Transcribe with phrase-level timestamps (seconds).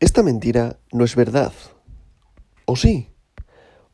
[0.00, 1.52] Esta mentira no es verdad.
[2.66, 3.10] ¿O sí?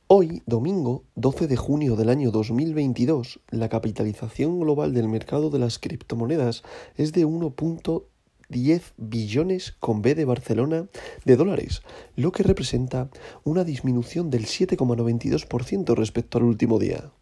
[0.07, 5.79] Hoy, domingo 12 de junio del año 2022, la capitalización global del mercado de las
[5.79, 6.63] criptomonedas
[6.97, 10.89] es de 1.10 billones con B de Barcelona
[11.27, 11.83] de dólares,
[12.17, 13.11] lo que representa
[13.45, 17.13] una disminución del 7,92% respecto al último día.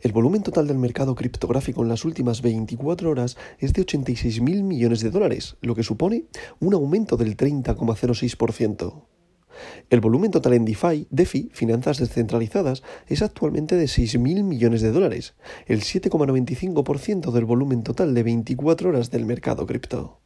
[0.00, 5.00] El volumen total del mercado criptográfico en las últimas 24 horas es de 86.000 millones
[5.00, 6.26] de dólares, lo que supone
[6.60, 9.02] un aumento del 30,06%.
[9.90, 15.34] El volumen total en DeFi, DeFi, finanzas descentralizadas, es actualmente de 6.000 millones de dólares,
[15.66, 20.20] el 7,95% del volumen total de 24 horas del mercado cripto.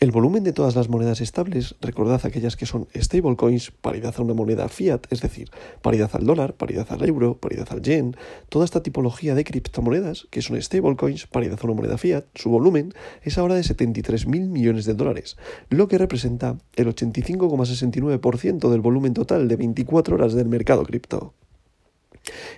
[0.00, 4.32] El volumen de todas las monedas estables, recordad aquellas que son stablecoins, paridad a una
[4.32, 5.50] moneda fiat, es decir,
[5.82, 8.16] paridad al dólar, paridad al euro, paridad al yen,
[8.48, 12.94] toda esta tipología de criptomonedas que son stablecoins, paridad a una moneda fiat, su volumen
[13.24, 15.36] es ahora de 73.000 millones de dólares,
[15.68, 21.34] lo que representa el 85,69% del volumen total de 24 horas del mercado cripto.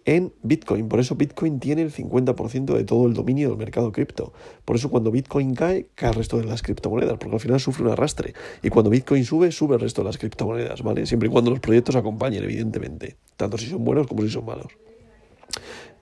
[0.08, 0.88] en Bitcoin.
[0.88, 4.32] Por eso Bitcoin tiene el 50% de todo el dominio del mercado cripto.
[4.64, 7.84] Por eso cuando Bitcoin cae, cae el resto de las criptomonedas, porque al final sufre
[7.84, 8.32] un arrastre.
[8.62, 11.04] Y cuando Bitcoin sube, sube el resto de las criptomonedas, ¿vale?
[11.04, 13.16] Siempre y cuando los proyectos acompañen, evidentemente.
[13.36, 14.68] Tanto si son buenos como si son malos.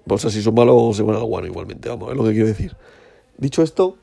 [0.09, 2.47] O sea, si son malos, se van al guano igualmente, vamos, es lo que quiero
[2.47, 2.77] decir.
[3.39, 3.99] Dicho esto,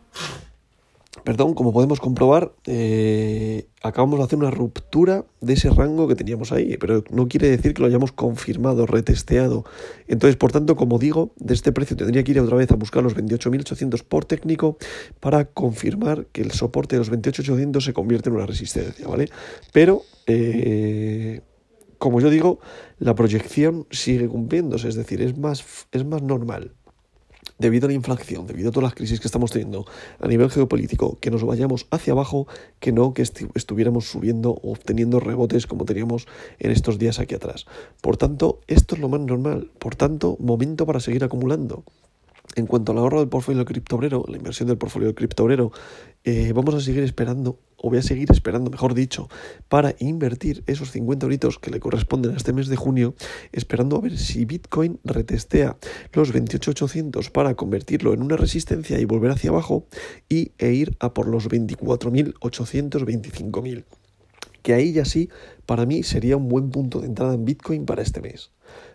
[1.23, 6.51] perdón, como podemos comprobar, eh, acabamos de hacer una ruptura de ese rango que teníamos
[6.51, 9.63] ahí, pero no quiere decir que lo hayamos confirmado, retesteado.
[10.07, 13.03] Entonces, por tanto, como digo, de este precio tendría que ir otra vez a buscar
[13.03, 14.77] los 28.800 por técnico
[15.19, 19.29] para confirmar que el soporte de los 28.800 se convierte en una resistencia, ¿vale?
[19.71, 21.41] Pero, eh,
[21.97, 22.59] como yo digo,
[22.99, 26.73] la proyección sigue cumpliéndose, es decir, es más, es más normal
[27.57, 29.85] debido a la inflación, debido a todas las crisis que estamos teniendo
[30.19, 32.47] a nivel geopolítico, que nos vayamos hacia abajo,
[32.79, 36.27] que no que estuviéramos subiendo o obteniendo rebotes como teníamos
[36.59, 37.65] en estos días aquí atrás.
[38.01, 39.71] Por tanto, esto es lo más normal.
[39.79, 41.83] Por tanto, momento para seguir acumulando.
[42.55, 45.71] En cuanto al ahorro del portfolio criptobrero, la inversión del portfolio criptobrero,
[46.23, 49.27] eh, vamos a seguir esperando, o voy a seguir esperando, mejor dicho,
[49.69, 53.15] para invertir esos 50 euritos que le corresponden a este mes de junio,
[53.51, 55.77] esperando a ver si Bitcoin retestea
[56.13, 59.87] los 28.800 para convertirlo en una resistencia y volver hacia abajo
[60.29, 62.39] y, e ir a por los 24.800,
[63.03, 63.83] 25.000
[64.63, 65.29] que ahí ya sí,
[65.65, 68.51] para mí sería un buen punto de entrada en Bitcoin para este mes.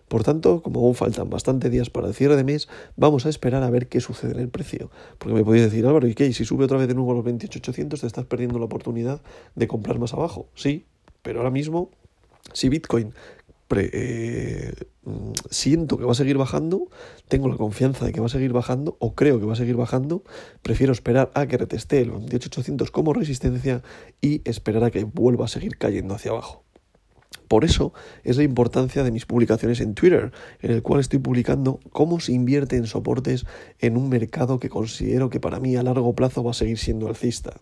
[0.09, 3.63] Por tanto, como aún faltan bastantes días para el cierre de mes, vamos a esperar
[3.63, 4.91] a ver qué sucede en el precio.
[5.19, 6.33] Porque me podéis decir, Álvaro, ¿y qué?
[6.33, 9.21] Si sube otra vez de nuevo a los 28.800, te estás perdiendo la oportunidad
[9.55, 10.49] de comprar más abajo.
[10.55, 10.87] Sí,
[11.23, 11.91] pero ahora mismo,
[12.53, 13.13] si Bitcoin
[13.77, 14.73] eh,
[15.05, 16.89] mm, siento que va a seguir bajando,
[17.29, 19.77] tengo la confianza de que va a seguir bajando, o creo que va a seguir
[19.77, 20.23] bajando,
[20.63, 23.83] prefiero esperar a que reteste el 28.800 como resistencia
[24.21, 26.65] y esperar a que vuelva a seguir cayendo hacia abajo.
[27.49, 27.93] Por eso
[28.25, 32.33] es la importancia de mis publicaciones en Twitter, en el cual estoy publicando cómo se
[32.33, 33.47] invierte en soportes
[33.79, 37.09] en un mercado que considero que para mí a largo plazo va a seguir siendo
[37.09, 37.55] alcista.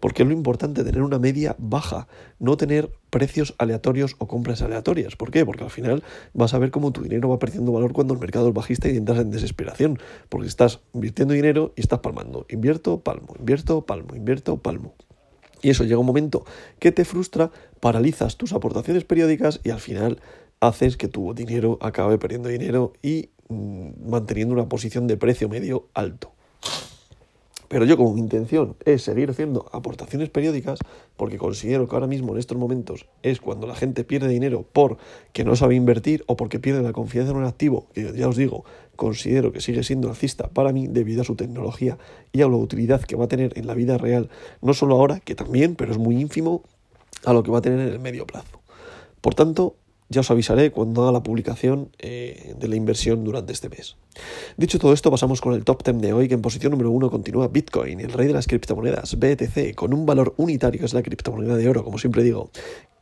[0.00, 2.08] Porque es lo importante tener una media baja,
[2.38, 5.16] no tener precios aleatorios o compras aleatorias.
[5.16, 5.46] ¿Por qué?
[5.46, 6.02] Porque al final
[6.34, 8.96] vas a ver cómo tu dinero va perdiendo valor cuando el mercado es bajista y
[8.96, 9.98] entras en desesperación.
[10.28, 12.46] Porque estás invirtiendo dinero y estás palmando.
[12.48, 14.94] Invierto, palmo, invierto, palmo, invierto, palmo.
[15.62, 16.44] Y eso llega un momento
[16.78, 17.50] que te frustra,
[17.80, 20.20] paralizas tus aportaciones periódicas y al final
[20.60, 25.88] haces que tu dinero acabe perdiendo dinero y mm, manteniendo una posición de precio medio
[25.94, 26.32] alto.
[27.68, 30.78] Pero yo como mi intención es seguir haciendo aportaciones periódicas,
[31.16, 35.44] porque considero que ahora mismo en estos momentos es cuando la gente pierde dinero porque
[35.44, 38.64] no sabe invertir o porque pierde la confianza en un activo, que ya os digo,
[38.96, 41.98] considero que sigue siendo alcista para mí debido a su tecnología
[42.32, 44.30] y a la utilidad que va a tener en la vida real,
[44.62, 46.62] no solo ahora, que también, pero es muy ínfimo,
[47.24, 48.60] a lo que va a tener en el medio plazo.
[49.20, 49.76] Por tanto,
[50.08, 53.96] ya os avisaré cuando haga la publicación eh, de la inversión durante este mes.
[54.56, 57.10] Dicho todo esto, pasamos con el top 10 de hoy, que en posición número 1
[57.10, 61.56] continúa Bitcoin, el rey de las criptomonedas, BTC, con un valor unitario, es la criptomoneda
[61.56, 62.50] de oro, como siempre digo,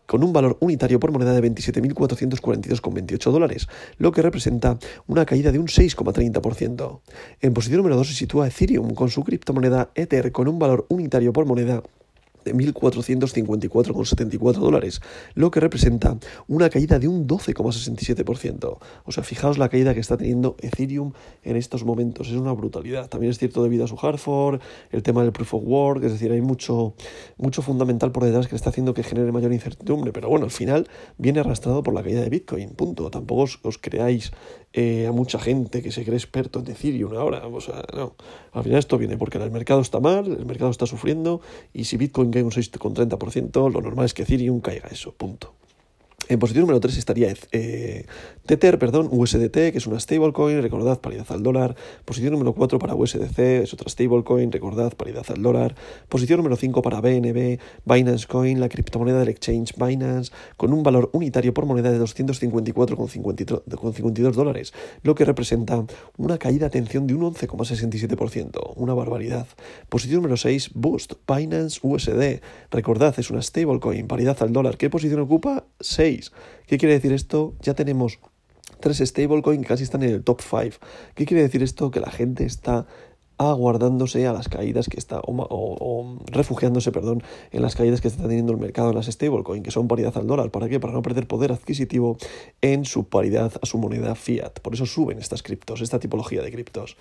[0.06, 3.68] con un valor unitario por moneda de 27.442,28 dólares,
[3.98, 7.00] lo que representa una caída de un 6,30%.
[7.40, 11.32] En posición número 2 se sitúa Ethereum con su criptomoneda Ether con un valor unitario
[11.32, 11.82] por moneda
[12.46, 15.02] de 1.454,74 dólares,
[15.34, 16.16] lo que representa
[16.46, 18.78] una caída de un 12,67%.
[19.04, 21.12] O sea, fijaos la caída que está teniendo Ethereum
[21.42, 23.08] en estos momentos, es una brutalidad.
[23.08, 24.62] También es cierto debido a su hard fork,
[24.92, 26.94] el tema del proof of work, es decir, hay mucho,
[27.36, 30.86] mucho fundamental por detrás que está haciendo que genere mayor incertidumbre, pero bueno, al final
[31.18, 33.10] viene arrastrado por la caída de Bitcoin, punto.
[33.10, 34.32] Tampoco os, creáis
[34.72, 38.14] eh, a mucha gente que se cree experto en Ethereum ahora, o sea, no.
[38.52, 41.40] Al final esto viene porque el mercado está mal, el mercado está sufriendo
[41.72, 45.55] y si Bitcoin caiga un 6,30%, lo normal es que Ethereum caiga eso, punto.
[46.28, 48.04] En posición número 3 estaría eh,
[48.46, 51.76] Tether, perdón, USDT, que es una stablecoin, recordad, paridad al dólar.
[52.04, 55.76] Posición número 4 para USDC, es otra stablecoin, recordad, paridad al dólar.
[56.08, 61.10] Posición número 5 para BNB, Binance Coin, la criptomoneda del exchange Binance, con un valor
[61.12, 64.74] unitario por moneda de 254,52 dólares,
[65.04, 65.84] lo que representa
[66.16, 69.46] una caída, atención, de un 11,67%, una barbaridad.
[69.88, 72.40] Posición número 6, Boost, Binance USD,
[72.72, 74.76] recordad, es una stablecoin, paridad al dólar.
[74.76, 75.62] ¿Qué posición ocupa?
[75.78, 76.15] 6
[76.66, 77.54] ¿Qué quiere decir esto?
[77.60, 78.18] Ya tenemos
[78.80, 80.76] tres stablecoins que casi están en el top 5.
[81.14, 81.90] ¿Qué quiere decir esto?
[81.90, 82.86] Que la gente está
[83.38, 88.52] aguardándose a las caídas que está, o, refugiándose, perdón, en las caídas que está teniendo
[88.52, 90.50] el mercado en las stablecoins, que son paridad al dólar.
[90.50, 90.80] ¿Para qué?
[90.80, 92.16] Para no perder poder adquisitivo
[92.62, 94.60] en su paridad a su moneda fiat.
[94.60, 96.96] Por eso suben estas criptos, esta tipología de criptos.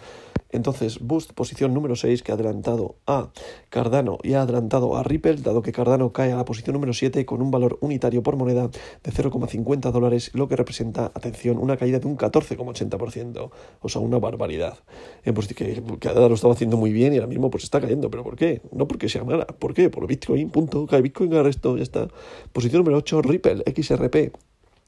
[0.52, 3.30] Entonces, Boost, posición número 6, que ha adelantado a
[3.70, 7.26] Cardano y ha adelantado a Ripple, dado que Cardano cae a la posición número 7
[7.26, 8.70] con un valor unitario por moneda
[9.04, 13.50] de 0,50 dólares, lo que representa, atención, una caída de un 14,80%.
[13.82, 14.78] O sea, una barbaridad.
[15.24, 15.84] Eh, pues que,
[16.30, 18.10] lo estaba haciendo muy bien y ahora mismo pues está cayendo.
[18.10, 18.62] ¿Pero por qué?
[18.72, 19.46] No porque sea mala.
[19.46, 19.90] ¿Por qué?
[19.90, 20.86] Por Bitcoin, punto.
[20.88, 22.08] Cae Bitcoin, el resto, ya está.
[22.54, 24.32] Posición número 8, Ripple, XRP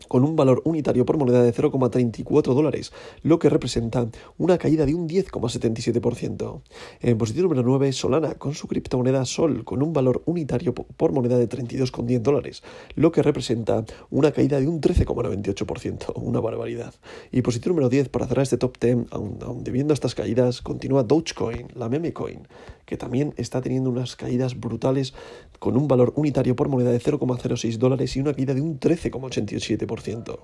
[0.07, 4.07] con un valor unitario por moneda de 0,34 dólares, lo que representa
[4.37, 6.61] una caída de un 10,77%.
[7.01, 11.37] En posición número 9, Solana, con su criptomoneda Sol, con un valor unitario por moneda
[11.37, 12.63] de 32,10 dólares,
[12.95, 16.93] lo que representa una caída de un 13,98%, una barbaridad.
[17.31, 21.69] Y posición número 10, para cerrar este top 10, aun, debiendo estas caídas, continúa Dogecoin,
[21.73, 22.47] la meme coin,
[22.87, 25.13] que también está teniendo unas caídas brutales
[25.59, 30.39] con un valor unitario por moneda de 0,06 dólares y una caída de un 13,87%.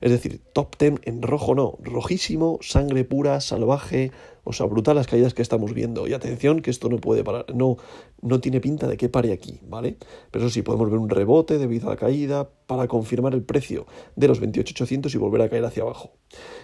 [0.00, 4.12] Es decir, top 10 en rojo no, rojísimo, sangre pura, salvaje,
[4.44, 6.06] o sea, brutal las caídas que estamos viendo.
[6.06, 7.76] Y atención que esto no puede parar, no,
[8.22, 9.96] no tiene pinta de que pare aquí, ¿vale?
[10.30, 13.86] Pero sí, podemos ver un rebote debido a la caída para confirmar el precio
[14.16, 16.12] de los 28.800 y volver a caer hacia abajo.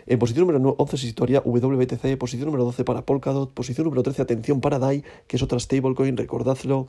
[0.06, 4.22] En posición número 11 se situaría WBTC, posición número 12 para Polkadot, posición número 13
[4.22, 6.86] atención para DAI, que es otra stablecoin, recordadlo,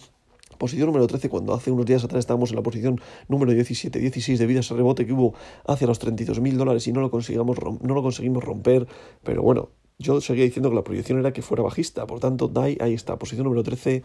[0.57, 4.39] Posición número 13, cuando hace unos días atrás estábamos en la posición número 17, 16
[4.39, 5.33] debido a ese rebote que hubo
[5.67, 8.87] hacia los 32.000 dólares y no lo, conseguimos, no lo conseguimos romper,
[9.23, 12.77] pero bueno, yo seguía diciendo que la proyección era que fuera bajista, por tanto, DAI
[12.81, 14.03] ahí está, posición número 13,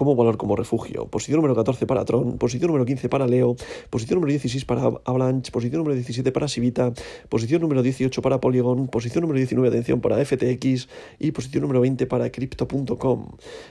[0.00, 1.08] como valor como refugio.
[1.08, 3.54] Posición número 14 para Tron, posición número 15 para Leo,
[3.90, 6.94] posición número 16 para Avalanche, posición número 17 para Sivita,
[7.28, 10.88] posición número 18 para Polygon, posición número 19, atención, para FTX
[11.18, 13.26] y posición número 20 para Crypto.com.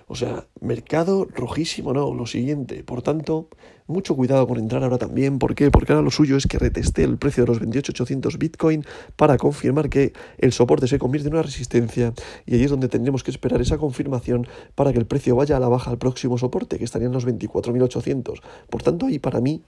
[0.06, 2.84] O sea, mercado rojísimo, no, lo siguiente.
[2.84, 3.50] Por tanto,
[3.90, 5.40] mucho cuidado con entrar ahora también.
[5.40, 5.72] ¿Por qué?
[5.72, 9.90] Porque ahora lo suyo es que reteste el precio de los 28.800 Bitcoin para confirmar
[9.90, 12.14] que el soporte se convierte en una resistencia
[12.46, 15.60] y ahí es donde tendremos que esperar esa confirmación para que el precio vaya a
[15.60, 18.42] la baja al próximo soporte, que estaría en los 24.800.
[18.70, 19.64] Por tanto, ahí para mí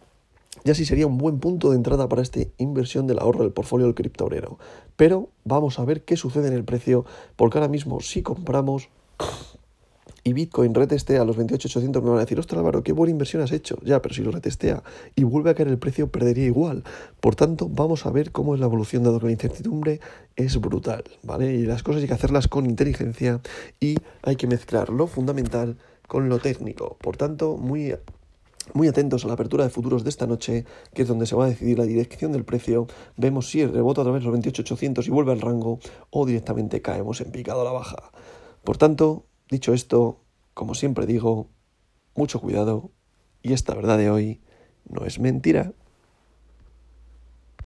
[0.64, 3.88] ya sí sería un buen punto de entrada para esta inversión del ahorro del portfolio
[3.88, 4.60] del criptobrero.
[4.96, 8.90] Pero vamos a ver qué sucede en el precio, porque ahora mismo si compramos
[10.24, 13.42] y Bitcoin retestea a los 28.800, me van a decir, ostras Álvaro, qué buena inversión
[13.42, 13.78] has hecho.
[13.84, 14.84] Ya, pero si lo retestea
[15.16, 16.84] y vuelve a caer el precio, perdería igual.
[17.20, 20.00] Por tanto, vamos a ver cómo es la evolución, dado que la incertidumbre
[20.36, 21.54] es brutal, ¿vale?
[21.54, 23.42] Y las cosas hay que hacerlas con inteligencia
[23.80, 26.98] y hay que mezclar lo fundamental con lo técnico.
[27.02, 27.96] Por tanto, muy
[28.74, 31.46] muy atentos a la apertura de futuros de esta noche, que es donde se va
[31.46, 32.88] a decidir la dirección del precio.
[33.18, 37.22] Vemos si rebota a través de los 28.800 y vuelve al rango o directamente caemos
[37.22, 38.12] en picado a la baja.
[38.64, 41.50] Por tanto, Dicho esto, como siempre digo,
[42.16, 42.90] mucho cuidado
[43.44, 44.40] y esta verdad de hoy
[44.88, 45.74] no es mentira.